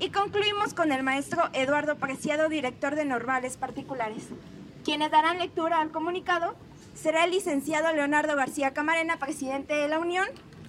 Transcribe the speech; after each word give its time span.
Y 0.00 0.08
concluimos 0.08 0.72
con 0.72 0.92
el 0.92 1.02
maestro 1.02 1.42
Eduardo 1.52 1.96
Preciado, 1.96 2.48
director 2.48 2.94
de 2.94 3.04
Normales 3.04 3.58
Particulares. 3.58 4.28
Quienes 4.82 5.10
darán 5.10 5.38
lectura 5.38 5.78
al 5.82 5.90
comunicado 5.90 6.54
será 6.94 7.24
el 7.24 7.32
licenciado 7.32 7.92
Leonardo 7.92 8.34
García 8.34 8.72
Camarena, 8.72 9.18
presidente 9.18 9.74
de 9.74 9.88
la 9.88 9.98
Unión, 9.98 10.26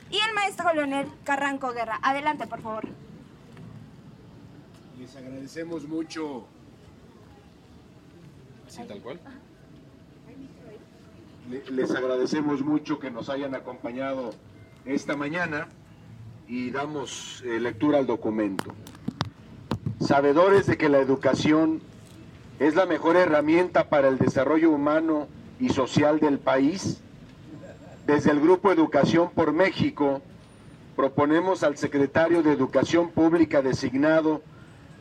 y 0.09 0.17
el 0.17 0.33
maestro 0.35 0.73
Leonel 0.73 1.07
Carranco 1.23 1.71
Guerra. 1.71 1.97
Adelante, 2.03 2.45
por 2.45 2.61
favor. 2.61 2.89
Les 4.99 5.15
agradecemos 5.15 5.87
mucho. 5.87 6.45
¿Sí, 8.67 8.81
tal 8.85 9.01
cual? 9.01 9.21
Les 11.71 11.91
agradecemos 11.91 12.61
mucho 12.63 12.99
que 12.99 13.09
nos 13.09 13.29
hayan 13.29 13.55
acompañado 13.55 14.31
esta 14.83 15.15
mañana 15.15 15.69
y 16.49 16.69
damos 16.69 17.41
eh, 17.45 17.61
lectura 17.61 17.99
al 17.99 18.07
documento. 18.07 18.75
Sabedores 20.01 20.65
de 20.65 20.77
que 20.77 20.89
la 20.89 20.97
educación 20.97 21.79
es 22.59 22.73
la 22.73 22.87
mejor 22.87 23.17
herramienta 23.17 23.87
para 23.87 24.07
el 24.07 24.17
desarrollo 24.17 24.71
humano 24.71 25.27
y 25.59 25.69
social 25.69 26.19
del 26.19 26.39
país, 26.39 27.01
desde 28.07 28.31
el 28.31 28.39
Grupo 28.39 28.71
Educación 28.71 29.29
por 29.29 29.53
México 29.53 30.21
proponemos 30.95 31.61
al 31.61 31.77
secretario 31.77 32.41
de 32.41 32.51
Educación 32.51 33.11
Pública 33.11 33.61
designado, 33.61 34.41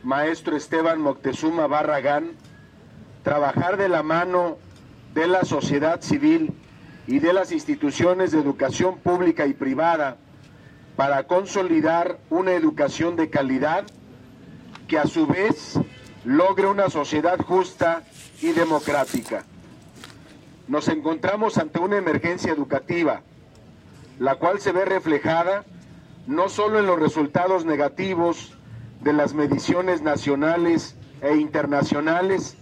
maestro 0.03 0.55
Esteban 0.55 1.01
Moctezuma 1.01 1.65
Barragán, 1.65 2.33
trabajar 3.23 3.77
de 3.77 3.89
la 3.89 4.03
mano 4.03 4.57
de 5.15 5.25
la 5.25 5.45
sociedad 5.45 6.01
civil 6.01 6.53
y 7.07 7.17
de 7.17 7.33
las 7.33 7.51
instituciones 7.51 8.31
de 8.31 8.39
educación 8.39 8.99
pública 8.99 9.47
y 9.47 9.53
privada 9.53 10.17
para 10.95 11.23
consolidar 11.23 12.19
una 12.29 12.51
educación 12.53 13.15
de 13.15 13.31
calidad 13.31 13.85
que 14.91 14.99
a 14.99 15.07
su 15.07 15.25
vez 15.25 15.79
logre 16.25 16.67
una 16.67 16.89
sociedad 16.89 17.39
justa 17.39 18.03
y 18.41 18.51
democrática. 18.51 19.45
Nos 20.67 20.89
encontramos 20.89 21.57
ante 21.57 21.79
una 21.79 21.95
emergencia 21.95 22.51
educativa, 22.51 23.21
la 24.19 24.35
cual 24.35 24.59
se 24.59 24.73
ve 24.73 24.83
reflejada 24.83 25.63
no 26.27 26.49
solo 26.49 26.77
en 26.77 26.87
los 26.87 26.99
resultados 26.99 27.63
negativos 27.63 28.57
de 28.99 29.13
las 29.13 29.33
mediciones 29.33 30.01
nacionales 30.01 30.97
e 31.21 31.37
internacionales, 31.37 32.57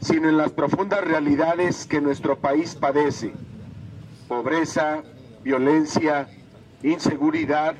sino 0.00 0.28
en 0.28 0.36
las 0.36 0.52
profundas 0.52 1.02
realidades 1.02 1.86
que 1.86 2.00
nuestro 2.00 2.38
país 2.38 2.76
padece. 2.76 3.32
Pobreza, 4.28 5.02
violencia, 5.42 6.28
inseguridad, 6.84 7.74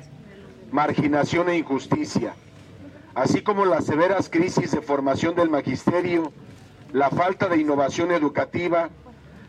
marginación 0.69 1.47
e 1.47 1.59
injusticia, 1.59 2.33
así 3.15 3.41
como 3.41 3.65
las 3.65 3.85
severas 3.85 4.29
crisis 4.29 4.71
de 4.71 4.81
formación 4.81 5.35
del 5.35 5.49
magisterio, 5.49 6.31
la 6.91 7.09
falta 7.09 7.47
de 7.47 7.57
innovación 7.57 8.11
educativa, 8.11 8.89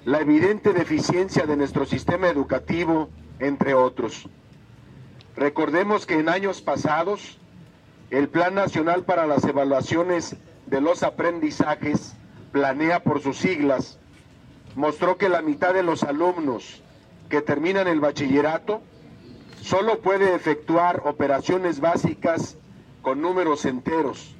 la 0.05 0.21
evidente 0.21 0.73
deficiencia 0.73 1.47
de 1.47 1.57
nuestro 1.57 1.87
sistema 1.87 2.29
educativo, 2.29 3.09
entre 3.39 3.75
otros. 3.75 4.29
Recordemos 5.37 6.07
que 6.07 6.19
en 6.19 6.29
años 6.29 6.61
pasados, 6.61 7.39
el 8.11 8.29
Plan 8.29 8.55
Nacional 8.55 9.05
para 9.05 9.27
las 9.27 9.45
Evaluaciones 9.45 10.37
de 10.67 10.81
los 10.81 11.03
Aprendizajes 11.03 12.15
planea 12.53 13.03
por 13.03 13.23
sus 13.23 13.39
siglas, 13.39 13.99
mostró 14.75 15.17
que 15.17 15.29
la 15.29 15.43
mitad 15.43 15.75
de 15.75 15.83
los 15.83 16.03
alumnos 16.03 16.83
que 17.29 17.43
terminan 17.43 17.89
el 17.89 18.01
bachillerato 18.01 18.81
solo 19.63 20.01
puede 20.01 20.35
efectuar 20.35 21.03
operaciones 21.05 21.81
básicas 21.81 22.57
con 23.03 23.21
números 23.21 23.65
enteros, 23.65 24.35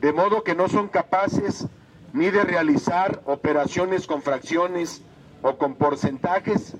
de 0.00 0.12
modo 0.12 0.44
que 0.44 0.54
no 0.54 0.68
son 0.68 0.88
capaces 0.88 1.66
ni 2.12 2.30
de 2.30 2.44
realizar 2.44 3.22
operaciones 3.26 4.06
con 4.06 4.22
fracciones 4.22 5.02
o 5.42 5.56
con 5.58 5.74
porcentajes, 5.74 6.76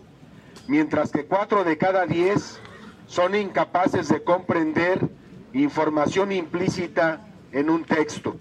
mientras 0.69 1.11
que 1.11 1.27
cuatro 1.27 1.65
de 1.65 1.77
cada 1.77 2.07
diez 2.07 2.61
son 3.07 3.35
incapaces 3.35 4.09
de 4.09 4.23
comprender 4.23 5.09
información 5.53 6.33
implícita 6.33 7.27
en 7.53 7.71
un 7.71 7.85
texto. 7.85 8.37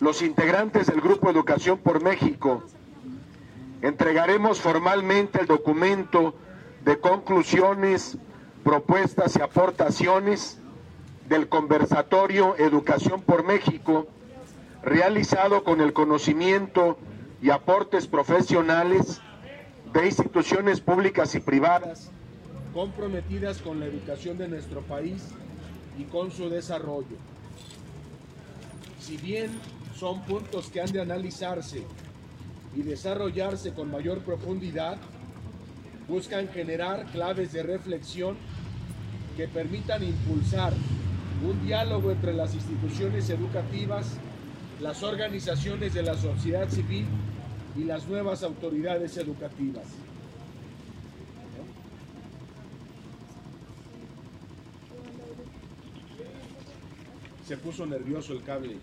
Los 0.00 0.22
integrantes 0.22 0.86
del 0.86 1.00
Grupo 1.00 1.30
Educación 1.30 1.78
por 1.78 2.02
México 2.02 2.62
entregaremos 3.82 4.60
formalmente 4.60 5.40
el 5.40 5.46
documento 5.46 6.34
de 6.84 6.98
conclusiones, 7.00 8.18
propuestas 8.62 9.36
y 9.36 9.40
aportaciones 9.40 10.58
del 11.28 11.48
conversatorio 11.48 12.56
Educación 12.58 13.22
por 13.22 13.44
México, 13.44 14.06
realizado 14.82 15.64
con 15.64 15.80
el 15.80 15.92
conocimiento 15.92 16.98
y 17.42 17.50
aportes 17.50 18.06
profesionales 18.06 19.20
de 19.92 20.06
instituciones 20.06 20.80
públicas 20.80 21.34
y 21.34 21.40
privadas 21.40 22.10
comprometidas 22.74 23.62
con 23.62 23.78
la 23.78 23.86
educación 23.86 24.36
de 24.36 24.48
nuestro 24.48 24.82
país 24.82 25.22
y 25.96 26.02
con 26.04 26.32
su 26.32 26.50
desarrollo. 26.50 27.16
Si 29.00 29.16
bien 29.16 29.50
son 29.96 30.22
puntos 30.22 30.68
que 30.70 30.80
han 30.80 30.90
de 30.90 31.00
analizarse 31.00 31.84
y 32.74 32.82
desarrollarse 32.82 33.72
con 33.72 33.90
mayor 33.92 34.18
profundidad, 34.22 34.98
buscan 36.08 36.48
generar 36.48 37.06
claves 37.12 37.52
de 37.52 37.62
reflexión 37.62 38.36
que 39.36 39.46
permitan 39.46 40.02
impulsar 40.02 40.72
un 41.44 41.66
diálogo 41.66 42.10
entre 42.10 42.32
las 42.32 42.54
instituciones 42.54 43.28
educativas, 43.28 44.16
las 44.80 45.02
organizaciones 45.02 45.92
de 45.92 46.02
la 46.02 46.16
sociedad 46.16 46.68
civil 46.68 47.06
y 47.76 47.84
las 47.84 48.08
nuevas 48.08 48.42
autoridades 48.42 49.16
educativas. 49.18 49.84
Se 57.46 57.58
puso 57.58 57.84
nervioso 57.84 58.32
el 58.32 58.42
cable. 58.42 58.76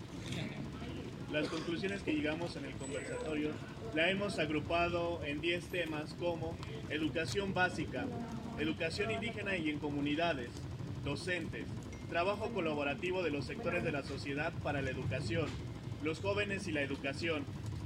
Las 1.32 1.48
conclusiones 1.48 2.02
que 2.02 2.12
llegamos 2.12 2.54
en 2.56 2.66
el 2.66 2.72
conversatorio 2.74 3.50
la 3.94 4.08
hemos 4.10 4.38
agrupado 4.38 5.20
en 5.24 5.40
10 5.40 5.64
temas 5.66 6.14
como 6.14 6.56
educación 6.90 7.54
básica, 7.54 8.06
educación 8.58 9.10
indígena 9.10 9.56
y 9.56 9.70
en 9.70 9.78
comunidades, 9.78 10.50
docentes, 11.04 11.64
trabajo 12.12 12.50
colaborativo 12.52 13.22
de 13.22 13.30
los 13.30 13.46
sectores 13.46 13.82
de 13.84 13.90
la 13.90 14.02
sociedad 14.02 14.52
para 14.62 14.82
la 14.82 14.90
educación, 14.90 15.46
los 16.04 16.20
jóvenes 16.20 16.68
y 16.68 16.72
la 16.72 16.82
educación, 16.82 17.42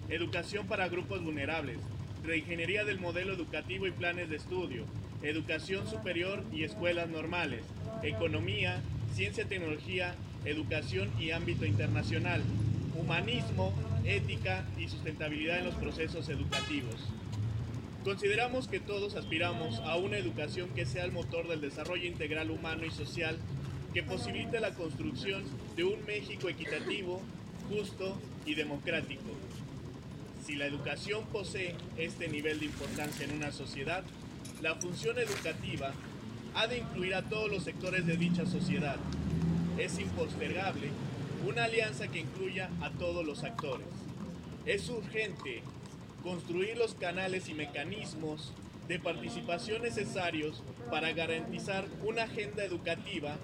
educación 0.08 0.66
para 0.66 0.88
grupos 0.88 1.22
vulnerables, 1.22 1.78
reingeniería 2.24 2.84
del 2.84 2.98
modelo 2.98 3.34
educativo 3.34 3.86
y 3.86 3.92
planes 3.92 4.28
de 4.28 4.34
estudio, 4.34 4.82
educación 5.22 5.88
superior 5.88 6.42
y 6.52 6.64
escuelas 6.64 7.08
normales, 7.08 7.62
economía, 8.02 8.82
ciencia 9.14 9.44
y 9.44 9.46
tecnología, 9.46 10.16
educación 10.44 11.08
y 11.20 11.30
ámbito 11.30 11.64
internacional, 11.64 12.42
humanismo, 13.00 13.72
ética 14.04 14.64
y 14.76 14.88
sustentabilidad 14.88 15.60
en 15.60 15.66
los 15.66 15.76
procesos 15.76 16.28
educativos. 16.30 16.96
Consideramos 18.02 18.66
que 18.66 18.80
todos 18.80 19.14
aspiramos 19.14 19.78
a 19.80 19.94
una 19.94 20.16
educación 20.16 20.68
que 20.70 20.84
sea 20.84 21.04
el 21.04 21.12
motor 21.12 21.46
del 21.46 21.60
desarrollo 21.60 22.06
integral 22.06 22.50
humano 22.50 22.84
y 22.84 22.90
social 22.90 23.38
que 23.96 24.02
posibilite 24.02 24.60
la 24.60 24.74
construcción 24.74 25.42
de 25.74 25.82
un 25.82 26.04
México 26.04 26.50
equitativo, 26.50 27.22
justo 27.70 28.14
y 28.44 28.54
democrático. 28.54 29.22
Si 30.44 30.54
la 30.54 30.66
educación 30.66 31.24
posee 31.32 31.74
este 31.96 32.28
nivel 32.28 32.60
de 32.60 32.66
importancia 32.66 33.24
en 33.24 33.32
una 33.32 33.52
sociedad, 33.52 34.04
la 34.60 34.74
función 34.74 35.16
educativa 35.18 35.94
ha 36.54 36.66
de 36.66 36.80
incluir 36.80 37.14
a 37.14 37.22
todos 37.22 37.50
los 37.50 37.64
sectores 37.64 38.04
de 38.04 38.18
dicha 38.18 38.44
sociedad. 38.44 38.96
Es 39.78 39.98
impostergable 39.98 40.90
una 41.48 41.64
alianza 41.64 42.08
que 42.08 42.18
incluya 42.18 42.68
a 42.82 42.90
todos 42.90 43.24
los 43.24 43.44
actores. 43.44 43.86
Es 44.66 44.90
urgente 44.90 45.62
construir 46.22 46.76
los 46.76 46.94
canales 46.96 47.48
y 47.48 47.54
mecanismos 47.54 48.52
de 48.88 48.98
participación 48.98 49.80
necesarios 49.80 50.62
para 50.90 51.12
garantizar 51.12 51.86
una 52.04 52.24
agenda 52.24 52.62
educativa 52.62 53.38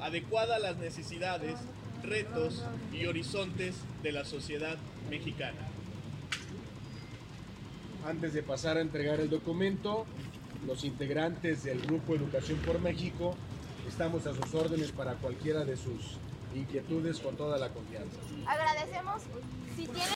adecuada 0.00 0.56
a 0.56 0.58
las 0.58 0.76
necesidades, 0.76 1.56
retos 2.02 2.64
y 2.92 3.06
horizontes 3.06 3.76
de 4.02 4.12
la 4.12 4.24
sociedad 4.24 4.76
mexicana. 5.10 5.58
Antes 8.06 8.32
de 8.32 8.42
pasar 8.42 8.76
a 8.76 8.80
entregar 8.80 9.20
el 9.20 9.28
documento, 9.28 10.06
los 10.66 10.84
integrantes 10.84 11.64
del 11.64 11.80
Grupo 11.80 12.14
Educación 12.14 12.58
por 12.58 12.80
México 12.80 13.34
estamos 13.88 14.26
a 14.26 14.34
sus 14.34 14.54
órdenes 14.54 14.92
para 14.92 15.14
cualquiera 15.14 15.64
de 15.64 15.76
sus 15.76 16.18
inquietudes 16.54 17.18
con 17.20 17.36
toda 17.36 17.58
la 17.58 17.68
confianza. 17.70 18.16
Agradecemos 18.46 19.22
si 19.76 19.86
tiene 19.86 20.00